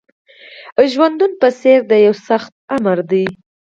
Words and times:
ژوندون 0.91 1.31
په 1.41 1.47
څېر 1.59 1.79
د 1.87 1.93
یوه 2.05 2.19
سخت 2.27 2.51
آمر 2.75 2.99
دی 3.11 3.25